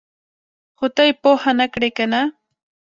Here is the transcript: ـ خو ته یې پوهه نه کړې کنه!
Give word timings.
ـ 0.39 0.77
خو 0.77 0.85
ته 0.95 1.01
یې 1.07 1.13
پوهه 1.21 1.51
نه 1.59 1.65
کړې 1.73 1.89
کنه! 1.97 2.21